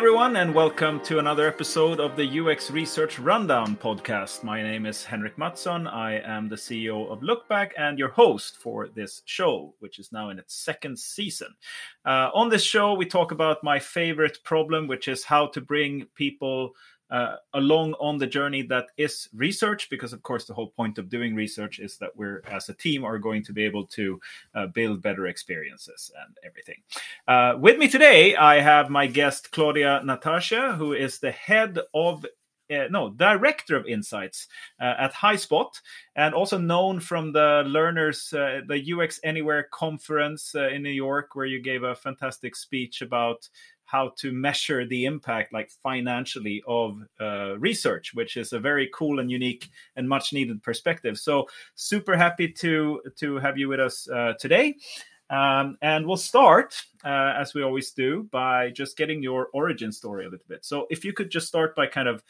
[0.00, 4.42] Everyone, and welcome to another episode of the UX Research Rundown podcast.
[4.42, 5.86] My name is Henrik Mattsson.
[5.86, 10.30] I am the CEO of Lookback and your host for this show, which is now
[10.30, 11.48] in its second season.
[12.02, 16.06] Uh, on this show, we talk about my favorite problem, which is how to bring
[16.14, 16.72] people
[17.10, 21.08] uh, along on the journey that is research because of course the whole point of
[21.08, 24.20] doing research is that we're as a team are going to be able to
[24.54, 26.76] uh, build better experiences and everything.
[27.28, 32.24] Uh, with me today i have my guest claudia natasia who is the head of
[32.70, 34.46] uh, no director of insights
[34.80, 35.80] uh, at highspot
[36.16, 41.34] and also known from the learners uh, the ux anywhere conference uh, in new york
[41.34, 43.48] where you gave a fantastic speech about
[43.90, 49.18] how to measure the impact like financially of uh, research which is a very cool
[49.20, 51.18] and unique and much needed perspective.
[51.18, 54.76] So super happy to to have you with us uh, today.
[55.28, 56.74] Um, and we'll start
[57.04, 60.64] uh, as we always do by just getting your origin story a little bit.
[60.64, 62.22] So if you could just start by kind of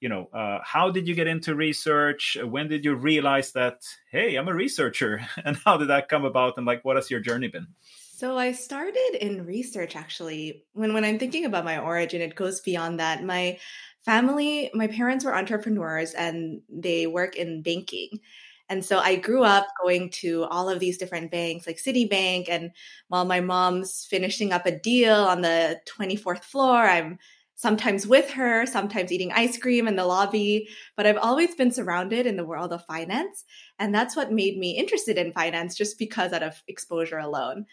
[0.00, 2.36] you know uh, how did you get into research?
[2.42, 5.26] When did you realize that hey i'm a researcher?
[5.44, 6.58] And how did that come about?
[6.58, 7.68] And like what has your journey been
[8.16, 10.64] so I started in research actually.
[10.72, 13.24] When when I'm thinking about my origin, it goes beyond that.
[13.24, 13.58] My
[14.04, 18.20] family, my parents were entrepreneurs and they work in banking.
[18.68, 19.52] And so I grew mm-hmm.
[19.52, 22.70] up going to all of these different banks like Citibank and
[23.08, 27.18] while my mom's finishing up a deal on the 24th floor, I'm
[27.56, 32.26] sometimes with her, sometimes eating ice cream in the lobby, but I've always been surrounded
[32.26, 33.44] in the world of finance.
[33.78, 37.66] And that's what made me interested in finance just because out of exposure alone.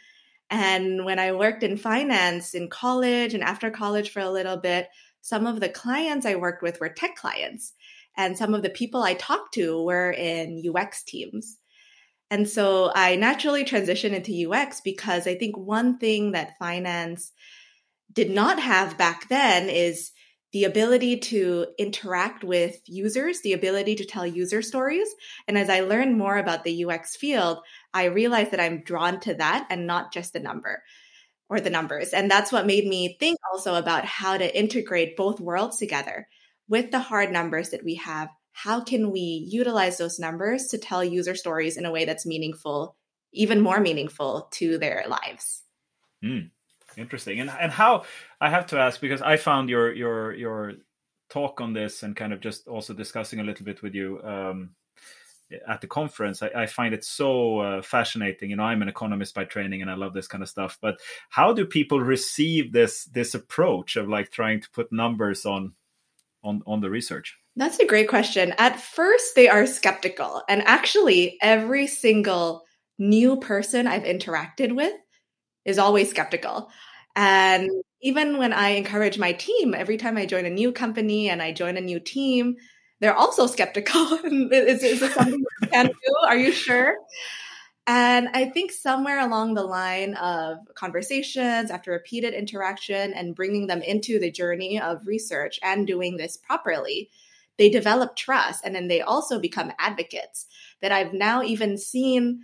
[0.52, 4.90] And when I worked in finance in college and after college for a little bit,
[5.22, 7.74] some of the clients I worked with were tech clients.
[8.18, 11.58] And some of the people I talked to were in UX teams.
[12.30, 17.32] And so I naturally transitioned into UX because I think one thing that finance
[18.12, 20.12] did not have back then is
[20.52, 25.08] the ability to interact with users, the ability to tell user stories.
[25.48, 27.60] And as I learned more about the UX field,
[27.94, 30.84] I realized that I'm drawn to that and not just the number
[31.50, 32.14] or the numbers.
[32.14, 36.28] And that's what made me think also about how to integrate both worlds together
[36.70, 38.30] with the hard numbers that we have.
[38.54, 42.96] How can we utilize those numbers to tell user stories in a way that's meaningful,
[43.34, 45.64] even more meaningful to their lives?
[46.24, 46.52] Mm,
[46.98, 47.40] interesting.
[47.40, 48.04] And and how
[48.40, 50.74] I have to ask because I found your your your
[51.30, 54.72] talk on this and kind of just also discussing a little bit with you um,
[55.68, 56.42] at the conference.
[56.42, 58.50] I, I find it so uh, fascinating.
[58.50, 60.78] You know, I'm an economist by training, and I love this kind of stuff.
[60.82, 65.74] But how do people receive this this approach of like trying to put numbers on
[66.44, 67.38] on on the research?
[67.56, 68.54] That's a great question.
[68.58, 72.64] At first, they are skeptical, and actually, every single
[72.98, 74.94] new person I've interacted with
[75.66, 76.70] is always skeptical.
[77.16, 77.70] And
[78.02, 81.52] even when I encourage my team, every time I join a new company and I
[81.52, 82.56] join a new team,
[83.02, 84.02] they're also skeptical.
[84.24, 86.16] is, is this something you can do?
[86.26, 86.96] Are you sure?
[87.88, 93.82] And I think somewhere along the line of conversations, after repeated interaction, and bringing them
[93.82, 97.10] into the journey of research and doing this properly,
[97.58, 98.64] they develop trust.
[98.64, 100.46] And then they also become advocates.
[100.82, 102.42] That I've now even seen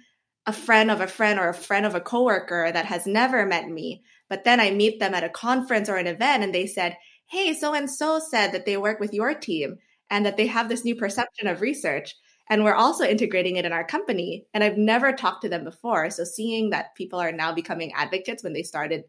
[0.47, 3.69] a friend of a friend or a friend of a coworker that has never met
[3.69, 6.97] me, but then I meet them at a conference or an event and they said,
[7.25, 9.77] Hey, so and so said that they work with your team
[10.09, 12.15] and that they have this new perception of research
[12.49, 16.09] and we're also integrating it in our company and i've never talked to them before.
[16.09, 19.03] So seeing that people are now becoming advocates when they started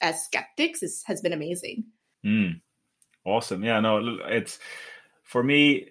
[0.00, 1.84] as skeptics is, has been amazing.
[2.24, 2.60] Mm.
[3.24, 3.64] awesome.
[3.64, 4.58] Yeah no it's
[5.24, 5.88] for me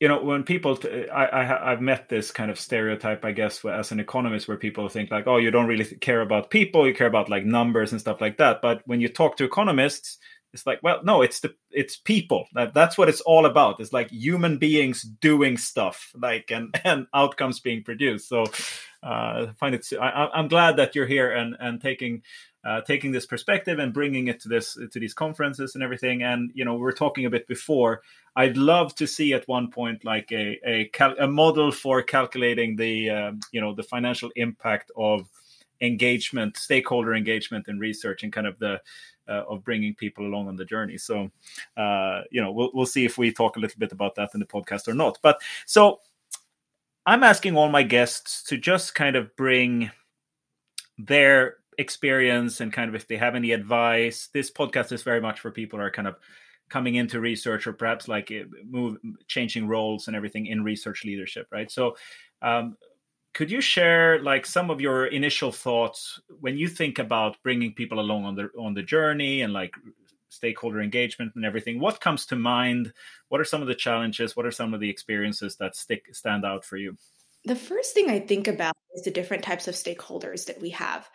[0.00, 3.64] you know when people t- I, I i've met this kind of stereotype i guess
[3.64, 6.94] as an economist where people think like oh you don't really care about people you
[6.94, 8.60] care about like numbers and stuff like that.
[8.60, 10.18] But when you talk to economists
[10.54, 12.46] it's like well no it's the it's people.
[12.54, 13.80] That, that's what it's all about.
[13.80, 18.28] It's like human beings doing stuff like and and outcomes being produced.
[18.28, 18.44] So
[19.02, 22.22] uh, I find it I, i'm glad that you're here and and taking
[22.64, 26.22] uh, taking this perspective and bringing it to this to these conferences and everything.
[26.22, 28.02] And you know we are talking a bit before.
[28.36, 32.76] I'd love to see at one point like a a, cal- a model for calculating
[32.76, 35.28] the um, you know the financial impact of
[35.80, 38.80] engagement stakeholder engagement in research and kind of the
[39.32, 40.98] of bringing people along on the journey.
[40.98, 41.30] So,
[41.76, 44.40] uh, you know, we'll we'll see if we talk a little bit about that in
[44.40, 45.18] the podcast or not.
[45.22, 46.00] But so,
[47.06, 49.90] I'm asking all my guests to just kind of bring
[50.98, 54.28] their experience and kind of if they have any advice.
[54.32, 56.16] This podcast is very much for people who are kind of
[56.68, 58.96] coming into research or perhaps like eh, move
[59.28, 61.94] changing roles and everything in research leadership right so
[62.42, 62.76] um,
[63.34, 68.00] could you share like some of your initial thoughts when you think about bringing people
[68.00, 69.74] along on the on the journey and like
[70.34, 71.80] stakeholder engagement and everything.
[71.80, 72.92] What comes to mind?
[73.28, 74.36] What are some of the challenges?
[74.36, 76.96] What are some of the experiences that stick stand out for you?
[77.44, 81.08] The first thing I think about is the different types of stakeholders that we have.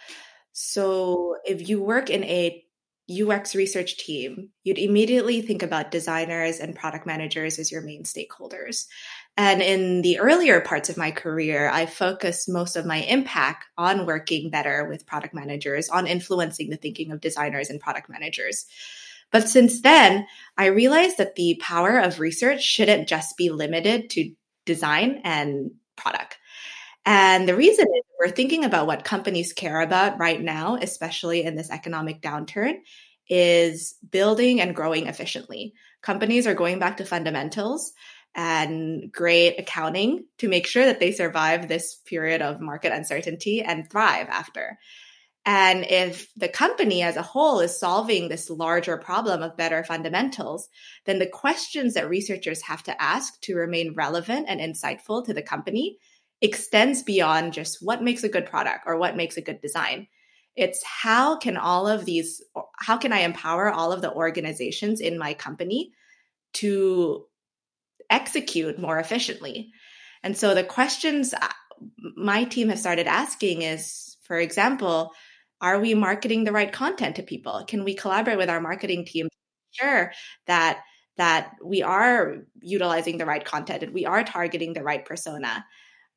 [0.52, 2.64] So, if you work in a
[3.10, 8.86] UX research team, you'd immediately think about designers and product managers as your main stakeholders.
[9.40, 14.06] And in the earlier parts of my career, I focused most of my impact on
[14.06, 18.66] working better with product managers, on influencing the thinking of designers and product managers.
[19.32, 20.28] But since then,
[20.58, 24.34] I realized that the power of research shouldn't just be limited to
[24.66, 26.38] design and product.
[27.06, 31.56] And the reason is we're thinking about what companies care about right now, especially in
[31.56, 32.80] this economic downturn,
[33.30, 35.76] is building and growing efficiently.
[36.02, 37.94] Companies are going back to fundamentals
[38.36, 43.90] and great accounting to make sure that they survive this period of market uncertainty and
[43.90, 44.78] thrive after.
[45.46, 50.70] And if the company as a whole is solving this larger problem of better fundamentals,
[51.06, 55.42] then the questions that researchers have to ask to remain relevant and insightful to the
[55.42, 55.98] company
[56.42, 60.08] extends beyond just what makes a good product or what makes a good design.
[60.56, 62.44] It's how can all of these,
[62.78, 65.92] how can I empower all of the organizations in my company
[66.54, 67.26] to
[68.10, 69.72] execute more efficiently?
[70.24, 71.48] And so the questions uh,
[72.16, 75.12] my team has started asking is, for example,
[75.62, 77.66] are we marketing the right content to people?
[77.68, 80.12] Can we collaborate with our marketing team to ensure
[80.48, 80.80] that
[81.18, 85.66] that we are utilizing the right content and we are targeting the right persona?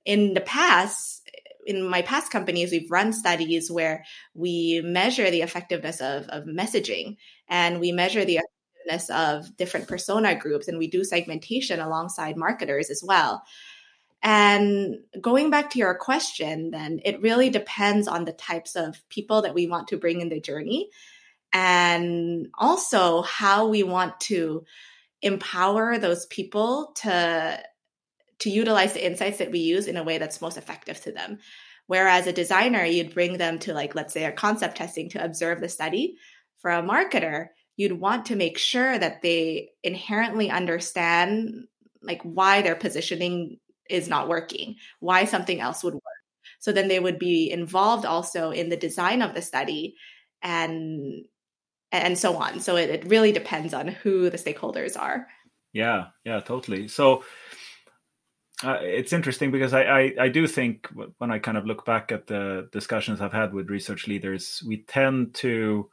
[0.05, 1.29] in the past,
[1.67, 4.05] in my past companies, we've run studies where
[4.35, 7.17] we measure the effectiveness of, of messaging
[7.49, 8.41] and we measure the
[9.11, 13.43] of different persona groups and we do segmentation alongside marketers as well.
[14.23, 19.43] And going back to your question, then it really depends on the types of people
[19.43, 20.91] that we want to bring in the journey
[21.53, 24.65] and also how we want to
[25.21, 27.63] empower those people to
[28.39, 31.39] to utilize the insights that we use in a way that's most effective to them.
[31.87, 35.61] Whereas a designer, you'd bring them to, like, let's say, a concept testing to observe
[35.61, 36.17] the study.
[36.59, 37.49] For a marketer,
[37.83, 41.67] you'd want to make sure that they inherently understand,
[42.01, 43.59] like, why their positioning
[43.91, 46.03] is not working, why something else would work.
[46.61, 49.97] So then they would be involved also in the design of the study
[50.41, 51.25] and
[51.91, 52.61] and so on.
[52.61, 55.27] So it, it really depends on who the stakeholders are.
[55.73, 56.89] Yeah, yeah, totally.
[56.89, 57.25] So
[58.65, 60.89] uh, it's interesting because I, I, I do think
[61.19, 64.85] when I kind of look back at the discussions I've had with research leaders, we
[64.85, 65.91] tend to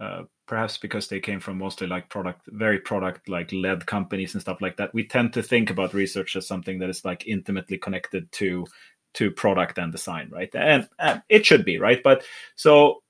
[0.00, 4.42] uh, perhaps because they came from mostly like product, very product like led companies and
[4.42, 4.94] stuff like that.
[4.94, 8.66] We tend to think about research as something that is like intimately connected to
[9.14, 10.50] to product and design, right?
[10.54, 12.24] And, and it should be right, but
[12.56, 13.02] so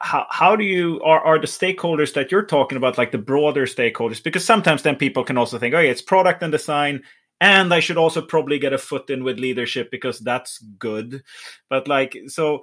[0.00, 3.66] how, how do you are, are the stakeholders that you're talking about like the broader
[3.66, 7.02] stakeholders because sometimes then people can also think oh yeah, it's product and design
[7.42, 11.24] and I should also probably get a foot in with leadership because that's good.
[11.68, 12.62] But like, so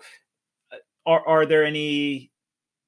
[0.72, 2.32] uh, are are there any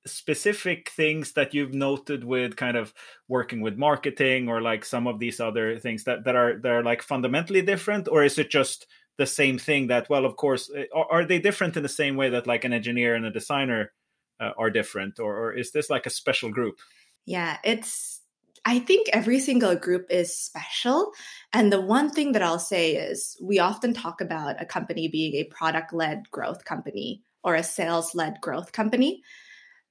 [0.06, 2.94] specific things that you've noted with kind of
[3.28, 6.84] working with marketing or like some of these other things that that are that are
[6.84, 10.86] like fundamentally different, or is it just the same thing that well, of course, eh,
[10.94, 13.92] are, are they different in the same way that like an engineer and a designer
[14.40, 16.80] uh, are different, or, or is this like a special group?
[17.26, 18.22] Yeah, it's
[18.66, 21.12] I think every single group is special.
[21.54, 25.36] And the one thing that I'll say is we often talk about a company being
[25.36, 29.24] a product led growth company or a sales led growth company.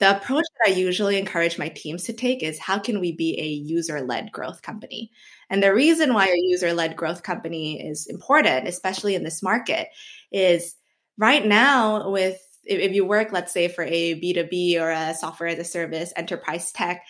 [0.00, 3.38] The approach that I usually encourage my teams to take is how can we be
[3.38, 5.10] a user led growth company?
[5.50, 9.88] And the reason why a user led growth company is important, especially in this market,
[10.32, 10.74] is
[11.18, 15.58] right now with if you work, let's say, for a B2B or a software as
[15.58, 17.02] a service enterprise tech,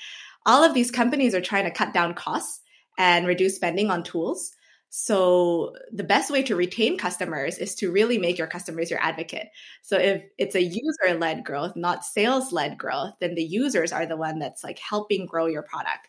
[0.47, 2.61] all of these companies are trying to cut down costs
[2.99, 4.53] and reduce spending on tools.
[4.93, 9.47] So the best way to retain customers is to really make your customers your advocate.
[9.83, 14.07] So if it's a user led growth, not sales led growth, then the users are
[14.07, 16.09] the one that's like helping grow your product.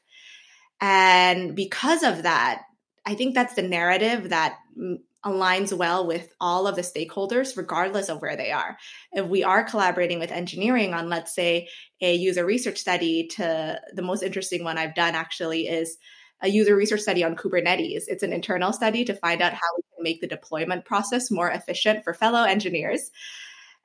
[0.81, 2.63] And because of that,
[3.05, 4.57] I think that's the narrative that
[5.23, 8.77] aligns well with all of the stakeholders, regardless of where they are.
[9.11, 11.69] If we are collaborating with engineering on, let's say,
[12.01, 15.97] a user research study, to the most interesting one I've done actually is
[16.41, 18.03] a user research study on Kubernetes.
[18.07, 21.49] It's an internal study to find out how we can make the deployment process more
[21.49, 23.11] efficient for fellow engineers.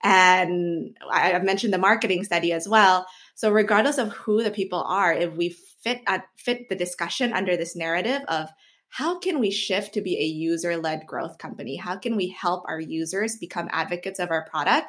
[0.03, 3.07] And I've mentioned the marketing study as well.
[3.35, 6.03] So regardless of who the people are, if we fit
[6.37, 8.49] fit the discussion under this narrative of
[8.89, 11.77] how can we shift to be a user led growth company?
[11.77, 14.87] How can we help our users become advocates of our product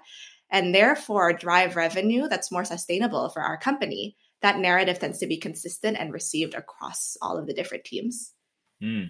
[0.49, 4.15] and therefore drive revenue that's more sustainable for our company?
[4.41, 8.33] That narrative tends to be consistent and received across all of the different teams.
[8.81, 9.09] Mm.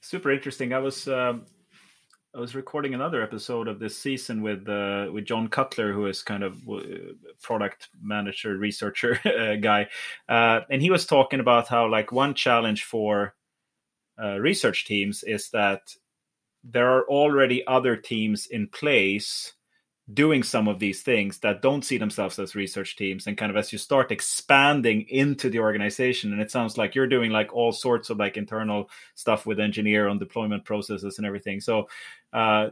[0.00, 0.72] Super interesting.
[0.72, 1.46] I was um,
[2.34, 6.22] I was recording another episode of this season with uh, with John Cutler, who is
[6.22, 6.80] kind of uh,
[7.40, 9.88] product manager, researcher uh, guy,
[10.28, 13.34] uh, and he was talking about how like one challenge for
[14.22, 15.94] uh, research teams is that
[16.64, 19.52] there are already other teams in place
[20.12, 23.56] doing some of these things that don't see themselves as research teams and kind of
[23.56, 26.32] as you start expanding into the organization.
[26.32, 30.08] And it sounds like you're doing like all sorts of like internal stuff with engineer
[30.08, 31.60] on deployment processes and everything.
[31.60, 31.88] So
[32.34, 32.70] uh,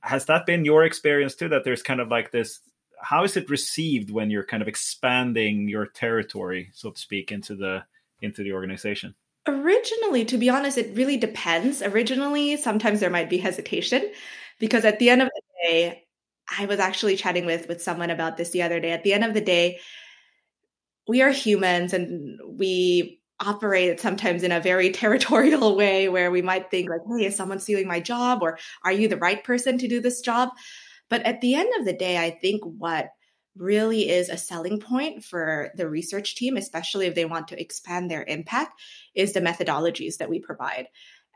[0.00, 2.60] has that been your experience too that there's kind of like this
[3.00, 7.54] how is it received when you're kind of expanding your territory so to speak into
[7.54, 7.84] the
[8.20, 9.14] into the organization?
[9.46, 11.82] Originally to be honest it really depends.
[11.82, 14.10] Originally sometimes there might be hesitation
[14.58, 16.04] because at the end of the day
[16.56, 18.90] I was actually chatting with with someone about this the other day.
[18.90, 19.80] At the end of the day,
[21.06, 26.70] we are humans and we operate sometimes in a very territorial way where we might
[26.70, 29.88] think like, "Hey, is someone stealing my job or are you the right person to
[29.88, 30.50] do this job?"
[31.10, 33.10] But at the end of the day, I think what
[33.56, 38.10] really is a selling point for the research team, especially if they want to expand
[38.10, 38.80] their impact,
[39.14, 40.86] is the methodologies that we provide.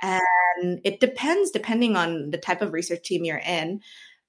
[0.01, 3.81] And it depends, depending on the type of research team you're in.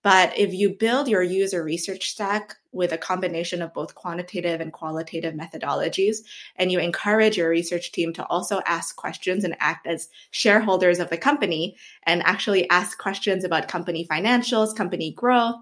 [0.03, 4.73] But if you build your user research stack with a combination of both quantitative and
[4.73, 6.17] qualitative methodologies,
[6.57, 11.09] and you encourage your research team to also ask questions and act as shareholders of
[11.09, 15.55] the company and actually ask questions about company financials, company growth,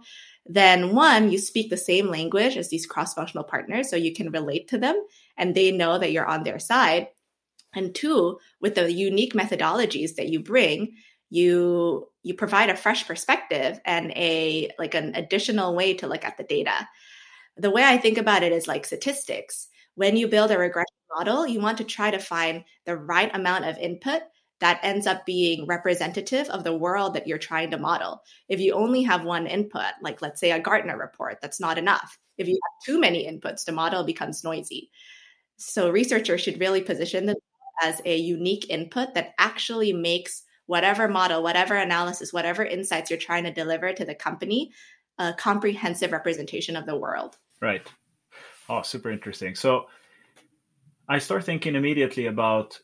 [0.46, 4.32] then one, you speak the same language as these cross functional partners, so you can
[4.32, 5.00] relate to them
[5.38, 7.08] and they know that you're on their side.
[7.74, 10.96] And two, with the unique methodologies that you bring,
[11.32, 16.38] you you provide a fresh perspective and a like an additional way to look at
[16.38, 16.88] the data.
[17.58, 19.68] The way i think about it is like statistics.
[19.96, 23.66] When you build a regression model you want to try to find the right amount
[23.66, 24.22] of input
[24.62, 28.22] that ends up being representative of the world that you're trying to model.
[28.50, 32.18] If you only have one input like let's say a gartner report that's not enough.
[32.38, 34.92] If you have too many inputs the model becomes noisy.
[35.58, 37.38] So researchers should really position them
[37.84, 43.44] as a unique input that actually makes whatever model, whatever analysis, whatever insights you're trying
[43.44, 44.72] to deliver to the company,
[45.20, 47.38] a comprehensive representation of the world.
[47.62, 47.86] Right.
[48.70, 49.54] Oh, super interesting.
[49.56, 49.88] So
[51.10, 52.80] I start thinking immediately about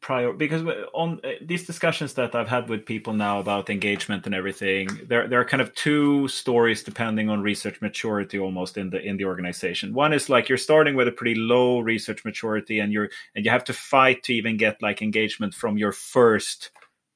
[0.00, 0.62] prior because
[0.94, 5.28] on uh, these discussions that I've had with people now about engagement and everything, there
[5.28, 9.24] there are kind of two stories depending on research maturity almost in the in the
[9.24, 9.94] organization.
[9.94, 13.50] One is like you're starting with a pretty low research maturity and you're and you
[13.50, 16.70] have to fight to even get like engagement from your first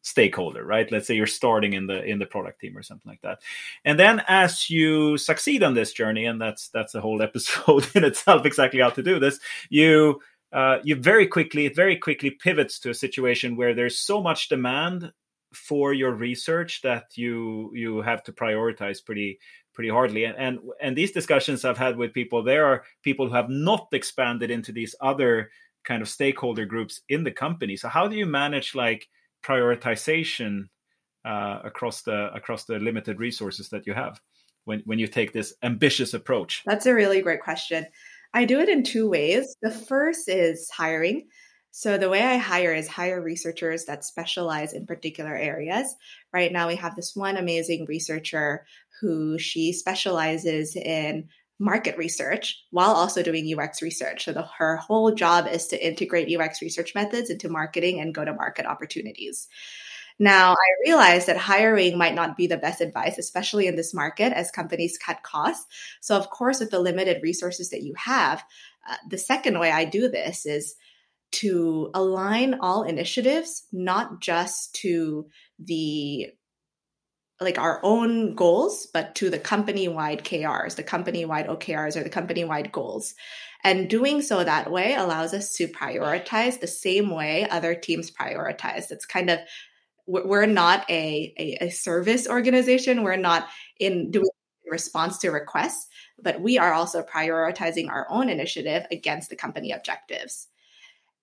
[0.04, 3.22] stakeholder right let's say you're starting in the in the product team or something like
[3.22, 3.38] that
[3.86, 8.04] and then as you succeed on this journey and that's that's a whole episode in
[8.04, 10.20] itself exactly how to do this you
[10.54, 14.48] uh, you very quickly it very quickly pivots to a situation where there's so much
[14.48, 15.12] demand
[15.52, 19.38] for your research that you you have to prioritize pretty
[19.72, 20.24] pretty hardly.
[20.24, 23.88] And, and and these discussions i've had with people there are people who have not
[23.92, 25.50] expanded into these other
[25.84, 27.76] kind of stakeholder groups in the company.
[27.76, 29.08] So how do you manage like
[29.44, 30.68] prioritization
[31.24, 34.20] uh, across the across the limited resources that you have
[34.66, 36.62] when when you take this ambitious approach?
[36.64, 37.86] That's a really great question
[38.34, 39.56] I do it in two ways.
[39.62, 41.28] The first is hiring.
[41.70, 45.94] So the way I hire is hire researchers that specialize in particular areas.
[46.32, 48.66] Right now we have this one amazing researcher
[49.00, 51.28] who she specializes in
[51.60, 54.24] market research while also doing UX research.
[54.24, 58.24] So the, her whole job is to integrate UX research methods into marketing and go
[58.24, 59.46] to market opportunities.
[60.18, 64.32] Now, I realize that hiring might not be the best advice, especially in this market
[64.32, 65.66] as companies cut costs.
[66.00, 68.44] So, of course, with the limited resources that you have,
[68.88, 70.76] uh, the second way I do this is
[71.32, 75.26] to align all initiatives, not just to
[75.58, 76.28] the
[77.40, 82.04] like our own goals, but to the company wide KRs, the company wide OKRs, or
[82.04, 83.14] the company wide goals.
[83.64, 88.92] And doing so that way allows us to prioritize the same way other teams prioritize.
[88.92, 89.40] It's kind of
[90.06, 93.02] we're not a, a, a service organization.
[93.02, 94.28] We're not in doing
[94.66, 95.86] response to requests,
[96.20, 100.48] but we are also prioritizing our own initiative against the company objectives.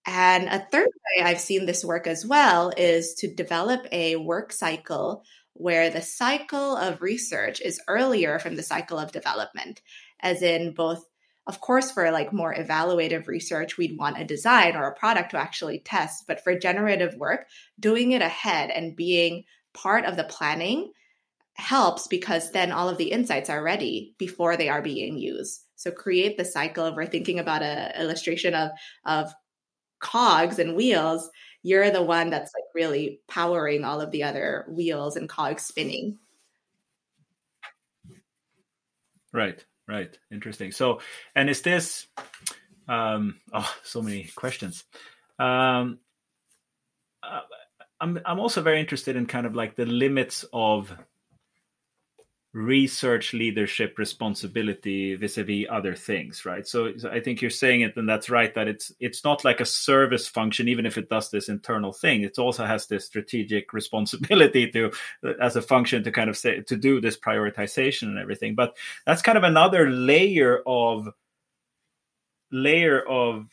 [0.05, 4.51] And a third way I've seen this work as well is to develop a work
[4.51, 5.23] cycle
[5.53, 9.81] where the cycle of research is earlier from the cycle of development,
[10.21, 11.03] as in both
[11.47, 15.37] of course, for like more evaluative research, we'd want a design or a product to
[15.37, 16.25] actually test.
[16.27, 17.47] But for generative work,
[17.79, 19.43] doing it ahead and being
[19.73, 20.91] part of the planning
[21.55, 25.61] helps because then all of the insights are ready before they are being used.
[25.75, 28.71] So create the cycle of we're thinking about a illustration of
[29.05, 29.33] of
[29.99, 31.29] cogs and wheels.
[31.63, 36.17] You're the one that's like really powering all of the other wheels and cogs spinning.
[39.33, 40.17] Right, right.
[40.31, 40.71] Interesting.
[40.71, 41.01] So,
[41.35, 42.07] and is this?
[42.87, 44.83] Um, oh, so many questions.
[45.37, 45.99] Um,
[47.23, 47.41] uh,
[47.99, 50.91] I'm I'm also very interested in kind of like the limits of
[52.53, 56.67] research leadership responsibility vis-a-vis other things right?
[56.67, 59.61] So, so, i think you're saying it and that's right that it's it's not like
[59.61, 62.23] a service function even if it does this internal thing.
[62.23, 64.91] It also has this strategic responsibility to
[65.39, 68.55] as a function to kind of say to do this prioritization and everything.
[68.55, 71.09] But that's kind of another layer of
[72.51, 73.47] layer of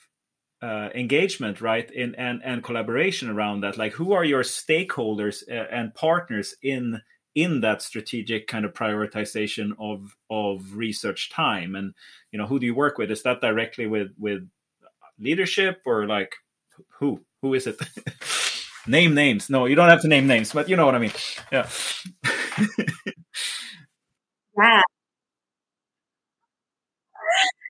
[0.61, 3.78] uh, engagement right in and and collaboration around that.
[3.78, 7.00] Like who are your stakeholders uh, and partners in
[7.35, 11.75] in that strategic kind of prioritization of of research time?
[11.75, 11.95] And
[12.33, 13.11] you know who do you work with?
[13.11, 14.49] Is that directly with with
[15.19, 16.35] leadership or like
[16.99, 17.79] who who is it?
[18.87, 19.51] Name names.
[19.51, 21.13] No you don't have to name names but you know what i mean.
[21.53, 21.69] Yeah.
[24.59, 24.83] Yeah.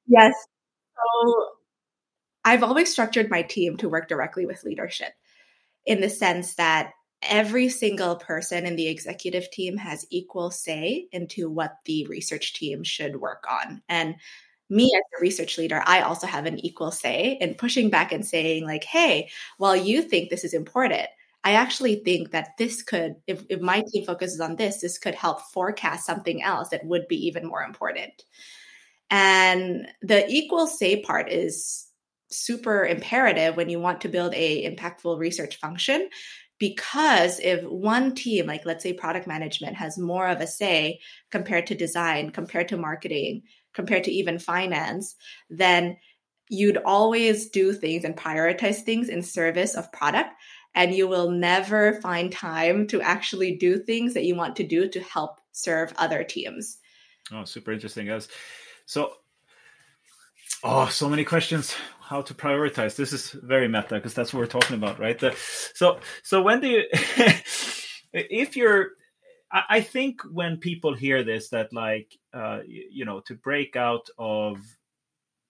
[0.07, 0.35] Yes.
[0.97, 1.47] So
[2.45, 5.13] i've always structured my team to work directly with leadership
[5.87, 11.51] in the sense that every single person in the executive team has equal say into
[11.51, 13.83] what the research team should work on.
[13.89, 14.17] And
[14.71, 18.25] me as a research leader, I also have an equal say in pushing back and
[18.25, 21.09] saying, like, hey, while you think this is important,
[21.45, 25.15] I actually think that this could, if, if my team focuses on this, this could
[25.15, 28.25] help forecast something else that would be even more important.
[29.11, 31.87] And the equal say part is
[32.31, 36.11] super imperative when you want to build a impactful research function
[36.59, 40.99] because if one team like let's say product management has more of a say
[41.31, 43.43] compared to design compared to marketing
[43.75, 45.17] compared to even finance
[45.51, 45.97] then
[46.49, 50.31] you'd always do things and prioritize things in service of product
[50.75, 54.89] and you will never find time to actually do things that you want to do
[54.89, 56.79] to help serve other teams.
[57.33, 58.29] Oh super interesting guys.
[58.87, 59.13] So
[60.65, 61.75] oh so many questions
[62.09, 62.97] how to prioritize.
[62.97, 65.19] This is very meta because that's what we're talking about, right?
[65.19, 65.35] The,
[65.75, 66.85] so, so when do you,
[68.15, 68.93] if you're,
[69.53, 74.59] I, think when people hear this, that like, uh, you know, to break out of,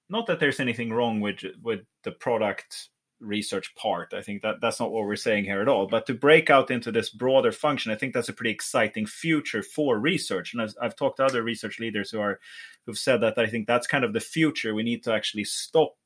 [0.09, 2.89] not that there's anything wrong with with the product
[3.21, 4.15] research part.
[4.15, 5.87] I think that that's not what we're saying here at all.
[5.87, 9.63] But to break out into this broader function, I think that's a pretty exciting future
[9.63, 10.53] for research.
[10.53, 12.39] And I've, I've talked to other research leaders who are
[12.87, 14.75] who've said that I think that's kind of the future.
[14.75, 15.97] We need to actually stop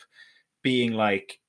[0.62, 1.40] being like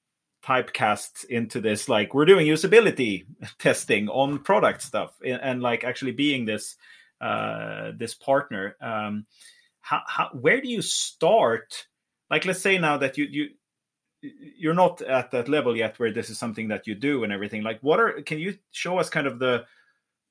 [0.46, 3.26] typecast into this like we're doing usability
[3.60, 6.76] testing on product stuff and, and like actually being this
[7.22, 9.26] uh this partner um
[9.80, 11.88] how, how where do you start
[12.30, 13.50] like let's say now that you you
[14.58, 17.62] you're not at that level yet where this is something that you do and everything
[17.62, 19.66] like what are can you show us kind of the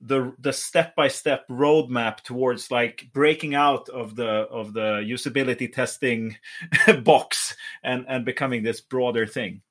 [0.03, 5.73] the the step by step roadmap towards like breaking out of the of the usability
[5.73, 6.37] testing
[7.05, 9.63] box and and becoming this broader thing?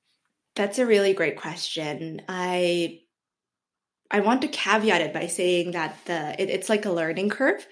[0.54, 2.22] That's a really great question.
[2.28, 3.00] I
[4.10, 7.66] I want to caveat it by saying that the it, it's like a learning curve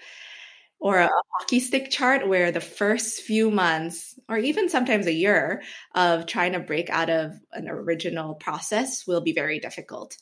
[0.81, 5.61] or a hockey stick chart where the first few months or even sometimes a year
[5.93, 10.17] of trying to break out of an original process will be very difficult.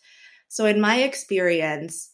[0.50, 2.12] So in my experience,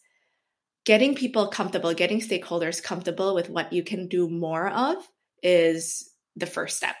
[0.84, 4.96] getting people comfortable, getting stakeholders comfortable with what you can do more of
[5.42, 6.94] is the first step.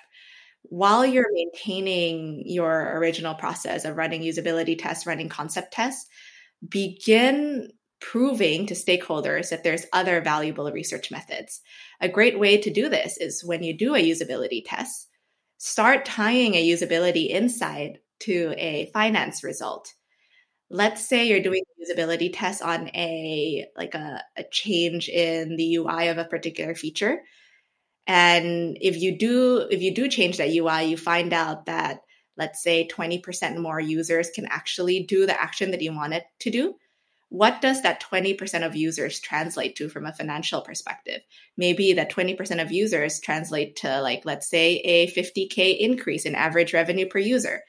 [0.62, 6.08] While you're maintaining your original process of running usability tests, running concept tests,
[6.68, 11.60] begin proving to stakeholders that there's other valuable research methods.
[12.00, 15.08] A great way to do this is when you do a usability test,
[15.58, 19.92] start tying a usability insight to a finance result.
[20.68, 25.76] Let's say you're doing a usability test on a like a, a change in the
[25.76, 27.22] ui of a particular feature.
[28.06, 32.00] And if you do if you do change that ui you find out that
[32.36, 36.50] let's say 20% more users can actually do the action that you want it to
[36.50, 36.74] do
[37.28, 41.20] what does that 20% of users translate to from a financial perspective
[41.56, 46.72] maybe that 20% of users translate to like let's say a 50k increase in average
[46.72, 47.62] revenue per user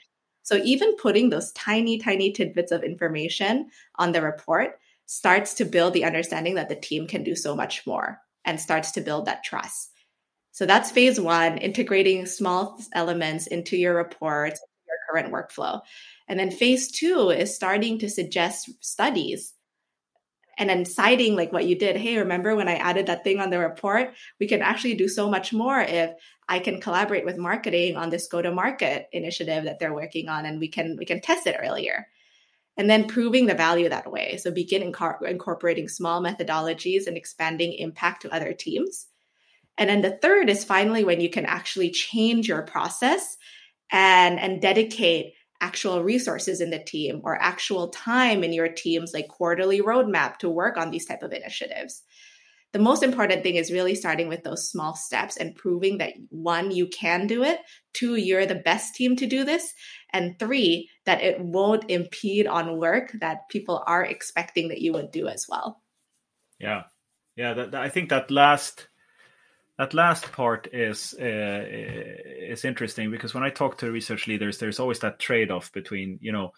[0.48, 5.92] so even putting those tiny, tiny tidbits of information on the report starts to build
[5.92, 9.44] the understanding that the team can do so much more and starts to build that
[9.44, 9.92] trust.
[10.54, 14.62] So that's phase one, integrating small elements into your reports,
[15.10, 15.82] current workflow.
[16.28, 19.54] And then phase two is starting to suggest studies
[20.58, 21.96] and then citing like what you did.
[21.96, 24.14] Hey remember when i added that thing on the report?
[24.40, 26.12] We can actually do so much more if
[26.50, 30.46] i can collaborate with marketing on this go to market initiative that they're working on
[30.46, 32.08] and we can we can test it earlier.
[32.80, 34.38] And then proving the value that way.
[34.38, 39.08] So begin inco- incorporating small methodologies and expanding impact to other teams.
[39.80, 43.38] And then the third is finally when you can actually change your process
[43.92, 49.28] and and dedicate actual resources in the team or actual time in your team's like
[49.28, 52.04] quarterly roadmap to work on these type of initiatives.
[52.74, 56.70] The most important thing is really starting with those small steps and proving that one
[56.70, 57.60] you can do it
[57.94, 59.74] two you're the best team to do this
[60.14, 65.12] and three that it won't impede on work that people are expecting that you would
[65.12, 65.82] do as well.
[66.60, 66.84] Yeah.
[67.36, 68.90] Yeah that, that, i think that last
[69.78, 74.80] that last part is uh, is interesting because when I talk to research leaders, there's
[74.80, 76.52] always that trade off between you know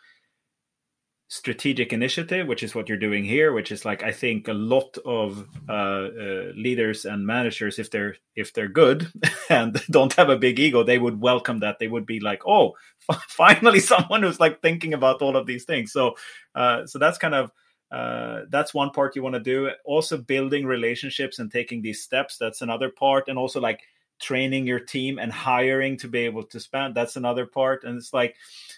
[1.27, 4.97] strategic initiative, which is what you're doing here, which is like I think a lot
[5.05, 9.11] of uh, uh, leaders and managers, if they're if they're good
[9.49, 11.77] and don't have a big ego, they would welcome that.
[11.79, 12.73] They would be like, oh,
[13.27, 15.91] finally someone who's like thinking about all of these things.
[15.91, 16.15] So
[16.55, 17.51] uh, so that's kind of
[17.91, 19.69] uh, that's one part you want to do.
[19.83, 23.27] Also building relationships and taking these steps that's another part.
[23.27, 23.81] And also like
[24.19, 27.83] training your team and hiring to be able to spend that's another part.
[27.83, 28.35] And it's like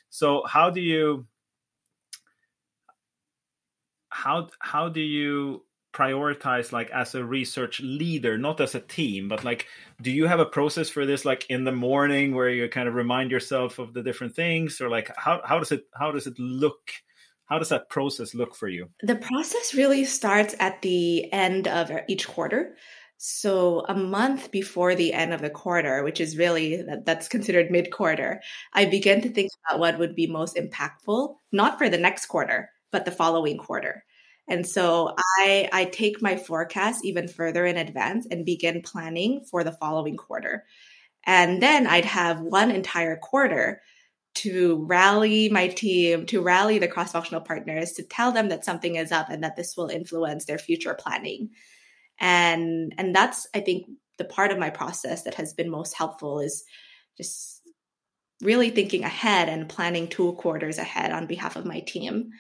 [0.10, 1.26] so how do you
[4.10, 9.44] how how do you prioritize like as a research leader not as a team but
[9.44, 9.68] like
[10.02, 12.96] do you have a process for this like in the morning where you kind of
[12.96, 14.80] remind yourself of the different things?
[14.82, 16.92] Or like how, how does it how does it look
[17.52, 18.90] how does that process look for you?
[19.04, 22.78] The process really starts at the end of each quarter.
[23.18, 27.92] So a month before the end of the quarter, which is really that's considered mid
[27.92, 32.28] quarter, I begin to think about what would be most impactful, not for the next
[32.28, 34.06] quarter, but the following quarter.
[34.48, 39.66] And so I I take my forecast even further in advance and begin planning for
[39.66, 40.64] the following quarter.
[41.26, 43.82] And then I'd have one entire quarter
[44.34, 48.96] to rally my team, to rally the cross functional partners, to tell them that something
[48.96, 51.50] is up and that this will influence their future planning.
[52.20, 56.40] And and that's I think the part of my process that has been most helpful
[56.40, 56.64] is
[57.18, 57.62] just
[58.42, 62.32] really thinking ahead and planning two quarters ahead on behalf of my team.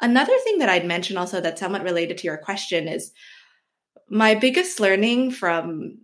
[0.00, 3.12] Another thing that I'd mention also that's somewhat related to your question is
[4.08, 5.98] my biggest learning from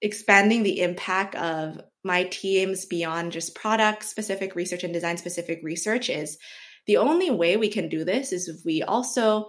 [0.00, 6.08] expanding the impact of my teams beyond just product specific research and design specific research
[6.08, 6.38] is
[6.86, 9.48] the only way we can do this is if we also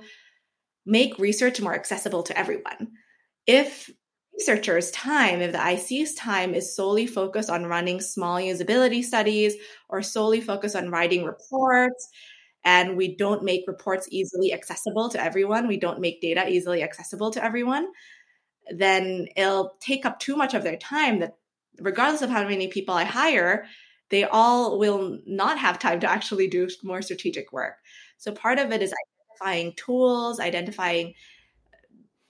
[0.85, 2.89] make research more accessible to everyone.
[3.45, 3.89] If
[4.33, 9.55] researchers' time, if the IC's time is solely focused on running small usability studies
[9.89, 12.09] or solely focused on writing reports,
[12.65, 17.31] and we don't make reports easily accessible to everyone, we don't make data easily accessible
[17.31, 17.87] to everyone,
[18.75, 21.35] then it'll take up too much of their time that
[21.81, 23.65] regardless of how many people I hire,
[24.09, 27.75] they all will not have time to actually do more strategic work.
[28.17, 28.93] So part of it is
[29.39, 31.13] identifying tools, identifying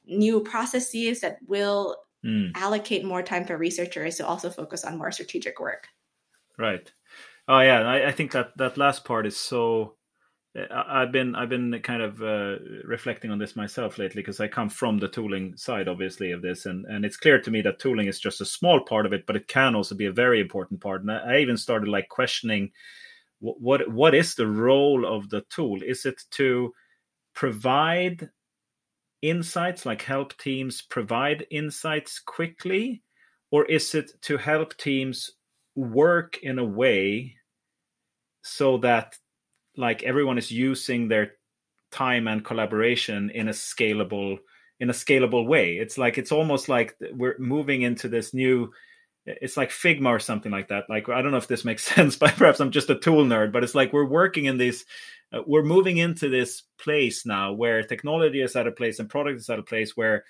[0.05, 2.51] new processes that will mm.
[2.55, 5.88] allocate more time for researchers to also focus on more strategic work.
[6.57, 6.91] Right.
[7.47, 9.95] Oh yeah, I, I think that that last part is so
[10.71, 14.69] I've been I've been kind of uh, reflecting on this myself lately because I come
[14.69, 18.07] from the tooling side, obviously, of this, and and it's clear to me that tooling
[18.07, 20.81] is just a small part of it, but it can also be a very important
[20.81, 21.01] part.
[21.01, 22.71] And I, even started like questioning
[23.39, 25.81] what, what what is the role of the tool?
[25.83, 26.73] Is it to
[27.35, 28.29] provide
[29.21, 33.03] insights, like help teams provide insights quickly,
[33.51, 35.29] or is it to help teams
[35.75, 37.35] work in a way
[38.41, 39.15] so that
[39.79, 41.31] like everyone is using their
[41.91, 44.37] time and collaboration in a scalable
[44.79, 45.77] in a scalable way.
[45.77, 48.71] It's like it's almost like we're moving into this new
[49.25, 50.89] it's like figma or something like that.
[50.89, 53.51] Like i don't know if this makes sense but perhaps i'm just a tool nerd
[53.51, 54.85] but it's like we're working in this
[55.31, 59.39] uh, we're moving into this place now where technology is at a place and product
[59.39, 60.23] is at a place where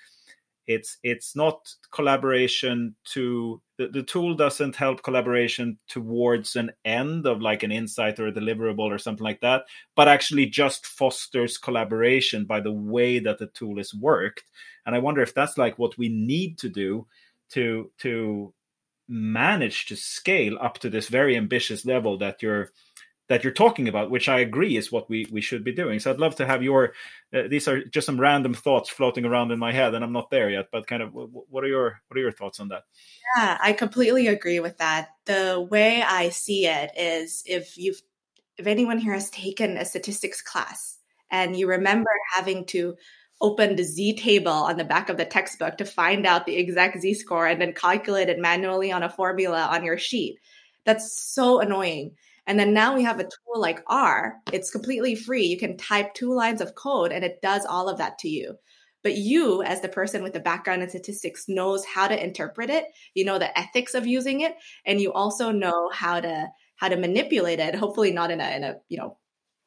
[0.66, 7.40] it's it's not collaboration to the, the tool doesn't help collaboration towards an end of
[7.40, 9.62] like an insight or a deliverable or something like that
[9.96, 14.44] but actually just fosters collaboration by the way that the tool is worked.
[14.84, 17.06] And i wonder if that's like what we need to do
[17.52, 18.52] to to
[19.08, 22.70] manage to scale up to this very ambitious level that you're
[23.30, 26.00] that you're talking about, which I agree is what we we should be doing.
[26.00, 26.94] So I'd love to have your.
[27.32, 30.30] Uh, these are just some random thoughts floating around in my head, and I'm not
[30.30, 30.66] there yet.
[30.72, 32.82] But kind of, what are your what are your thoughts on that?
[33.36, 35.10] Yeah, I completely agree with that.
[35.26, 38.02] The way I see it is, if you've
[38.58, 40.98] if anyone here has taken a statistics class
[41.30, 42.96] and you remember having to
[43.40, 47.00] open the z table on the back of the textbook to find out the exact
[47.00, 50.36] z score and then calculate it manually on a formula on your sheet
[50.84, 52.14] that's so annoying
[52.46, 54.36] and then now we have a tool like R.
[54.52, 55.44] It's completely free.
[55.44, 58.56] You can type two lines of code and it does all of that to you.
[59.02, 62.84] But you, as the person with the background in statistics, knows how to interpret it.
[63.14, 66.96] You know the ethics of using it, and you also know how to how to
[66.96, 67.74] manipulate it.
[67.74, 69.16] Hopefully, not in a in a you know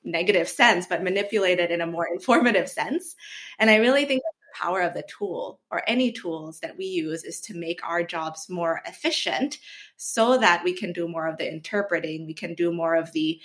[0.04, 3.16] negative sense, but manipulate it in a more informative sense.
[3.58, 4.22] And I really think
[4.54, 8.50] power of the tool or any tools that we use is to make our jobs
[8.50, 9.58] more efficient
[9.98, 13.40] so that we can do more of the interpreting we can do more of the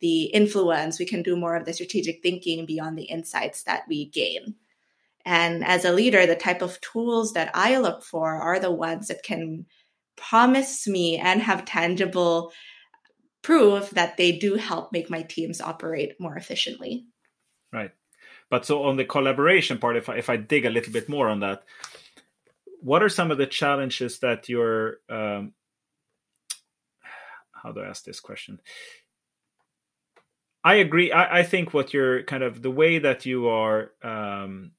[0.00, 4.10] the influence we can do more of the strategic thinking beyond the insights that we
[4.10, 4.56] gain.
[5.24, 9.08] And as a leader the type of tools that i look for are the ones
[9.08, 9.66] that can
[10.16, 12.52] promise me and have tangible
[13.42, 17.06] proof that they do help make my teams operate more efficiently.
[17.72, 17.90] Right
[18.50, 21.28] but so on the collaboration part, if I, if I dig a little bit more
[21.28, 21.64] on that,
[22.80, 25.54] what are some of the challenges that you're um,
[27.64, 28.60] how do I ask this question?
[30.62, 31.10] I agree.
[31.12, 34.72] I, I, think what you're kind of the way that you are um,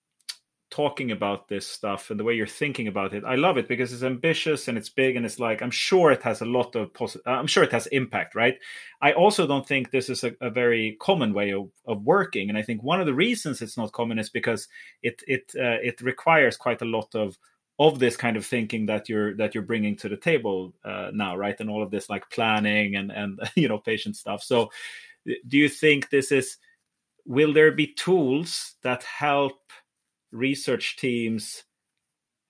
[0.71, 3.93] talking about this stuff and the way you're thinking about it i love it because
[3.93, 6.91] it's ambitious and it's big and it's like i'm sure it has a lot of
[6.93, 8.59] posi- uh, i'm sure it has impact right?
[9.01, 12.49] I also don't think this is a, a, very common way of, of working.
[12.49, 14.67] And i think one of the reasons it's not common is because
[15.01, 17.37] it it uh, it requires quite a lot of
[17.77, 21.35] of this kind of thinking that you're that you're bringing to the table uh, now
[21.35, 21.59] right?
[21.59, 24.43] And all of this like planning and and you know patient stuff.
[24.43, 24.69] So
[25.47, 26.57] do you think this is
[27.25, 29.59] will there be tools that help
[30.35, 31.63] research teams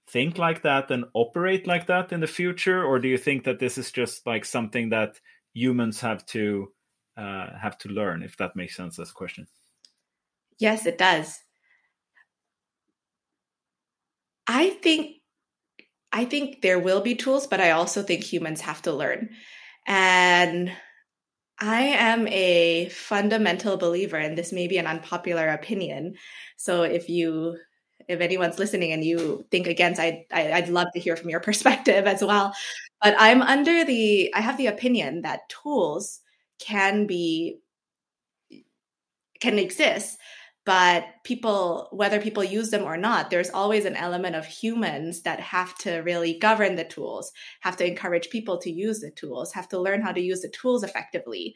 [0.10, 2.84] think like that and operate like that in the future?
[2.84, 5.20] Or do you think that this is just like something that
[5.54, 6.72] humans have to
[7.18, 9.48] uh, have to learn if that makes sense as a question?
[10.60, 11.40] Yes it does.
[14.48, 15.18] I think
[16.14, 19.30] i think there will be tools but i also think humans have to learn.
[19.88, 20.72] And
[21.60, 26.16] I am a fundamental believer, and this may be an unpopular opinion.
[26.58, 27.58] So if you
[28.08, 32.06] if anyone's listening and you think against, I'd, I'd love to hear from your perspective
[32.06, 32.54] as well.
[33.02, 36.22] But I'm under the, I have the opinion that tools
[36.60, 37.60] can be,
[39.42, 40.18] can exist,
[40.66, 45.40] but people, whether people use them or not, there's always an element of humans that
[45.40, 49.70] have to really govern the tools, have to encourage people to use the tools, have
[49.70, 51.56] to learn how to use the tools effectively.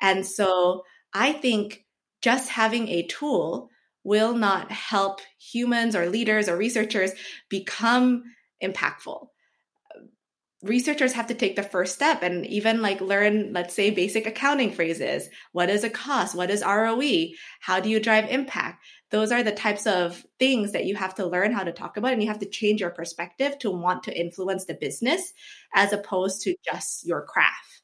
[0.00, 1.84] And so I think
[2.22, 3.68] just having a tool
[4.04, 7.12] will not help humans or leaders or researchers
[7.48, 8.24] become
[8.62, 9.26] impactful.
[10.62, 14.72] Researchers have to take the first step and even like learn let's say basic accounting
[14.72, 15.28] phrases.
[15.52, 16.34] What is a cost?
[16.34, 17.00] What is roe
[17.60, 18.84] how do you drive impact?
[19.10, 22.12] Those are the types of things that you have to learn how to talk about
[22.12, 25.32] and you have to change your perspective to want to influence the business
[25.74, 27.82] as opposed to just your craft.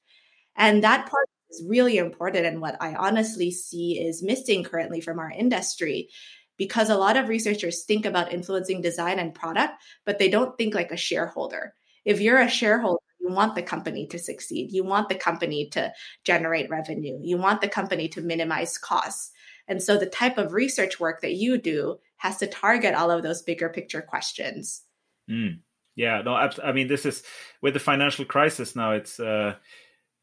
[0.55, 5.19] And that part is really important and what I honestly see is missing currently from
[5.19, 6.09] our industry
[6.57, 10.75] because a lot of researchers think about influencing design and product, but they don't think
[10.75, 11.75] like a shareholder.
[12.05, 14.73] If you're a shareholder, you want the company to succeed.
[14.73, 15.93] You want the company to
[16.25, 17.19] generate revenue.
[17.23, 19.33] You want the company to minimize costs.
[19.69, 23.23] And so the type of research work that you do has to target all of
[23.23, 24.83] those bigger picture questions.
[25.29, 25.61] Mm.
[25.97, 27.23] Yeah, no, I mean, this is
[27.63, 28.93] with the financial crisis now.
[28.93, 29.55] It's uh,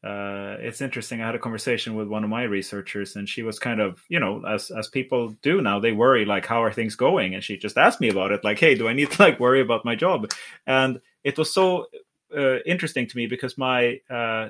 [0.04, 1.22] uh, it's interesting.
[1.22, 4.20] I had a conversation with one of my researchers, and she was kind of, you
[4.20, 7.34] know, as as people do now, they worry like, how are things going?
[7.34, 9.62] And she just asked me about it, like, hey, do I need to like worry
[9.62, 10.30] about my job?
[10.66, 11.86] And it was so
[12.36, 14.48] uh, interesting to me because my uh,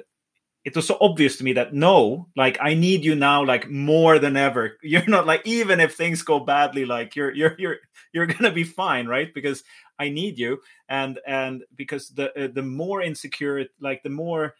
[0.64, 4.18] it was so obvious to me that no, like I need you now, like more
[4.18, 4.76] than ever.
[4.82, 7.76] You're not like even if things go badly, like you're you're you're
[8.12, 9.32] you're gonna be fine, right?
[9.32, 9.62] Because
[10.00, 14.54] I need you, and and because the uh, the more insecure, like the more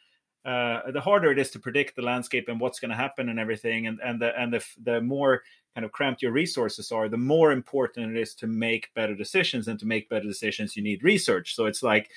[0.44, 3.38] uh, the harder it is to predict the landscape and what's going to happen and
[3.38, 5.42] everything, and and the and the the more
[5.74, 9.68] kind of cramped your resources are, the more important it is to make better decisions.
[9.68, 11.54] And to make better decisions, you need research.
[11.54, 12.10] So it's like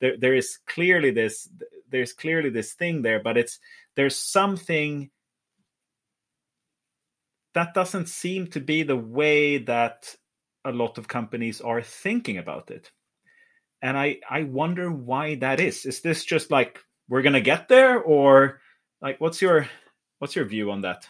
[0.00, 1.48] there there is clearly this
[1.88, 3.60] there's clearly this thing there, but it's
[3.94, 5.10] there's something
[7.54, 10.14] that doesn't seem to be the way that
[10.64, 12.90] a lot of companies are thinking about it
[13.82, 16.80] and i i wonder why that is is this just like
[17.10, 18.60] we're gonna get there, or
[19.02, 19.68] like what's your
[20.20, 21.06] what's your view on that?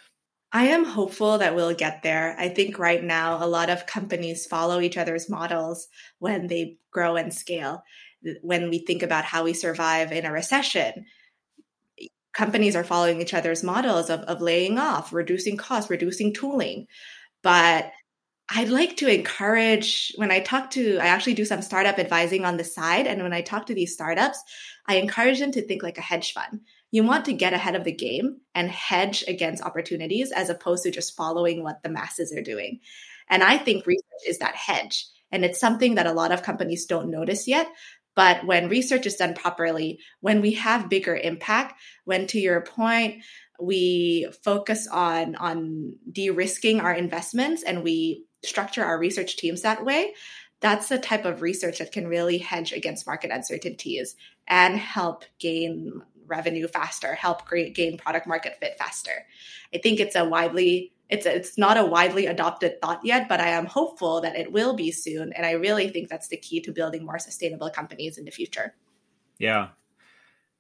[0.52, 2.34] I am hopeful that we'll get there.
[2.36, 5.86] I think right now a lot of companies follow each other's models
[6.18, 7.84] when they grow and scale.
[8.42, 11.06] When we think about how we survive in a recession,
[12.32, 16.86] companies are following each other's models of, of laying off, reducing costs, reducing tooling.
[17.42, 17.92] But
[18.52, 22.56] I'd like to encourage when I talk to, I actually do some startup advising on
[22.56, 23.06] the side.
[23.06, 24.42] And when I talk to these startups,
[24.86, 26.60] I encourage them to think like a hedge fund.
[26.90, 30.90] You want to get ahead of the game and hedge against opportunities as opposed to
[30.90, 32.80] just following what the masses are doing.
[33.28, 35.06] And I think research is that hedge.
[35.30, 37.68] And it's something that a lot of companies don't notice yet.
[38.16, 43.22] But when research is done properly, when we have bigger impact, when to your point,
[43.60, 50.14] we focus on on de-risking our investments and we structure our research teams that way,
[50.60, 56.02] that's the type of research that can really hedge against market uncertainties and help gain
[56.26, 59.26] revenue faster, help create, gain product market fit faster.
[59.74, 63.40] I think it's a widely it's a, it's not a widely adopted thought yet, but
[63.40, 66.60] I am hopeful that it will be soon, and I really think that's the key
[66.60, 68.76] to building more sustainable companies in the future.
[69.36, 69.70] Yeah,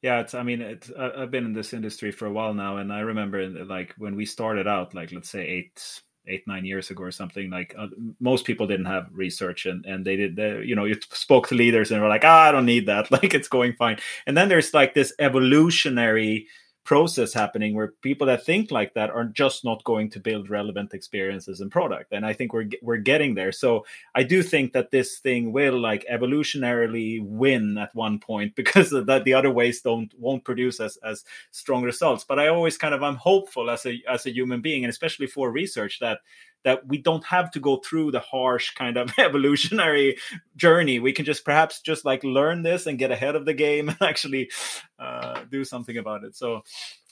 [0.02, 0.20] yeah.
[0.20, 3.00] It's I mean, it's, I've been in this industry for a while now, and I
[3.00, 7.10] remember like when we started out, like let's say eight eight nine years ago or
[7.10, 7.88] something like uh,
[8.20, 11.54] most people didn't have research and and they did the you know you spoke to
[11.54, 13.10] leaders and were like ah, i don't need that.
[13.20, 13.98] Like it's going fine.
[14.26, 16.46] And then there's like this evolutionary
[16.90, 20.92] process happening where people that think like that are just not going to build relevant
[20.92, 22.10] experiences and product.
[22.10, 23.52] And i think we're we're getting there.
[23.52, 28.90] So i do think that this thing will like evolutionarily win at one point because
[28.90, 32.24] that the other ways don't won't produce as as strong results.
[32.24, 35.28] But i always kind of i'm hopeful as a as a human being and especially
[35.28, 36.18] for research that
[36.64, 40.16] that we don't have to go through the harsh kind of evolutionary
[40.56, 40.98] journey.
[40.98, 43.98] We can just perhaps just like learn this and get ahead of the game and
[44.02, 44.50] actually
[44.98, 46.36] uh, do something about it.
[46.36, 46.62] So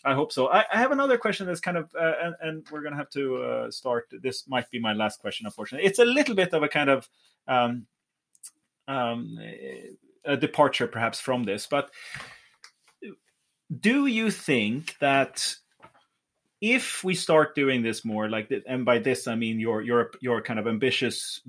[0.05, 0.49] I hope so.
[0.49, 3.11] I, I have another question that's kind of, uh, and, and, we're going to have
[3.11, 4.07] to uh, start.
[4.13, 5.87] This might be my last question, unfortunately.
[5.87, 7.09] It's a little bit of a kind of
[7.49, 7.87] um,
[8.87, 9.39] um,
[10.25, 11.91] a departure, perhaps, from this, but
[13.81, 15.57] do you think that
[16.61, 20.43] if we start doing this more like and by this i mean your your your
[20.43, 21.41] kind of ambitious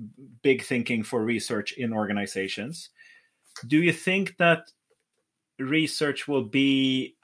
[0.42, 2.90] big thinking for research in organizations
[3.66, 4.70] do you think that
[5.58, 7.16] research will be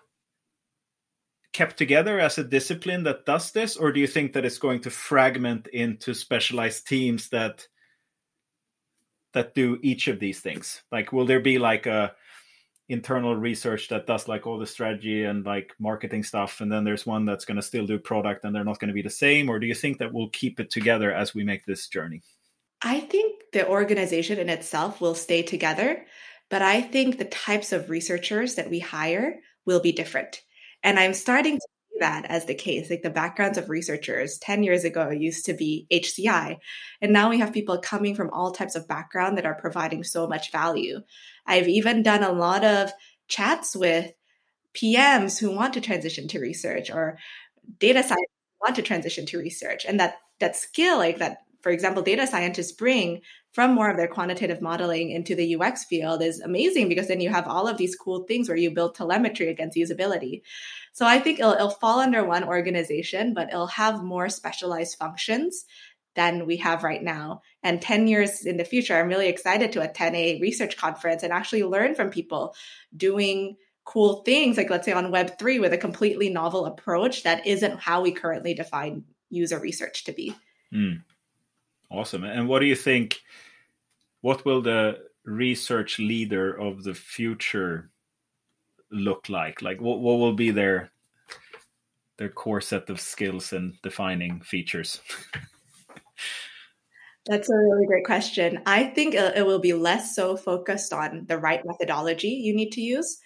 [1.52, 3.76] kept together as a discipline that does this?
[3.76, 7.66] Or do you think that it's going to fragment into specialized teams that
[9.32, 10.82] that do each of these things?
[10.92, 12.14] Like will there be like a
[12.88, 17.04] internal research that does like all the strategy and like marketing stuff and then there's
[17.04, 19.48] one that's going to still do product and they're not going to be the same
[19.48, 22.22] or do you think that we'll keep it together as we make this journey?
[22.82, 26.04] I think the organization in itself will stay together
[26.48, 30.42] but i think the types of researchers that we hire will be different.
[30.82, 31.66] And i'm starting to
[32.00, 35.86] that as the case like the backgrounds of researchers 10 years ago used to be
[35.90, 36.56] hci
[37.00, 40.26] and now we have people coming from all types of background that are providing so
[40.26, 41.00] much value
[41.46, 42.90] I've even done a lot of
[43.28, 44.12] chats with
[44.74, 47.18] PMs who want to transition to research or
[47.78, 49.84] data scientists want to transition to research.
[49.86, 53.22] And that that skill, like that, for example, data scientists bring
[53.56, 57.30] from more of their quantitative modeling into the UX field is amazing because then you
[57.30, 60.42] have all of these cool things where you build telemetry against usability.
[60.92, 65.64] So I think it'll, it'll fall under one organization, but it'll have more specialized functions
[66.16, 67.40] than we have right now.
[67.62, 71.32] And 10 years in the future, I'm really excited to attend a research conference and
[71.32, 72.54] actually learn from people
[72.94, 77.80] doing cool things, like let's say on Web3 with a completely novel approach that isn't
[77.80, 80.36] how we currently define user research to be.
[80.74, 81.04] Mm.
[81.90, 82.24] Awesome.
[82.24, 83.22] And what do you think?
[84.26, 87.92] What will the research leader of the future
[88.90, 89.62] look like?
[89.62, 90.90] Like, what, what will be their
[92.16, 95.00] their core set of skills and defining features?
[97.26, 98.62] That's a really great question.
[98.66, 102.80] I think it will be less so focused on the right methodology you need to
[102.80, 103.18] use,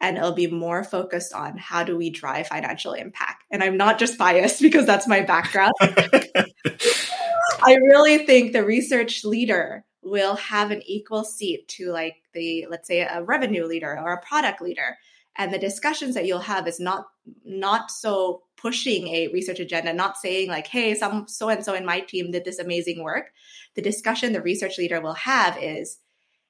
[0.00, 3.42] and it'll be more focused on how do we drive financial impact.
[3.50, 5.74] And I'm not just biased because that's my background.
[5.80, 12.88] I really think the research leader will have an equal seat to like the let's
[12.88, 14.98] say a revenue leader or a product leader.
[15.36, 17.06] And the discussions that you'll have is not
[17.44, 21.84] not so pushing a research agenda not saying like hey some so and so in
[21.84, 23.32] my team did this amazing work.
[23.74, 25.98] The discussion the research leader will have is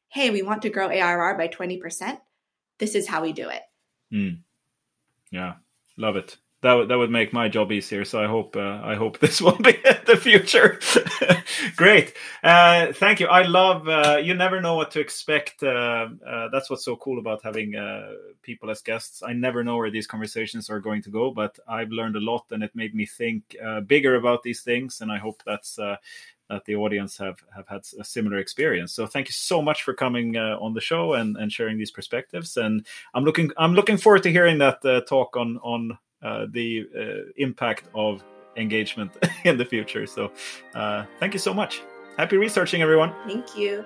[0.09, 2.18] hey we want to grow arr by 20%
[2.78, 3.62] this is how we do it.
[4.12, 4.40] Mm.
[5.30, 5.55] yeah.
[5.96, 8.06] Love it that would that would make my job easier.
[8.06, 9.72] So I hope uh, I hope this will be
[10.06, 10.80] the future.
[11.76, 13.26] Great, uh, thank you.
[13.26, 14.34] I love uh, you.
[14.34, 15.62] Never know what to expect.
[15.62, 18.12] Uh, uh, that's what's so cool about having uh,
[18.42, 19.22] people as guests.
[19.22, 22.46] I never know where these conversations are going to go, but I've learned a lot,
[22.50, 23.56] and it made me think
[23.86, 25.00] bigger about these things.
[25.00, 25.78] And I hope that's.
[26.50, 28.92] that the audience have have had a similar experience.
[28.92, 32.56] So thank you so much for coming on the show and, and sharing these perspectives.
[32.56, 37.31] And I'm looking I'm looking forward to hearing that talk on on uh, the uh,
[37.37, 38.25] impact of
[38.57, 39.12] engagement
[39.45, 40.07] in the future.
[40.07, 40.33] So,
[40.75, 41.83] uh, thank you so much.
[42.16, 43.12] Happy researching, everyone.
[43.27, 43.85] Thank you.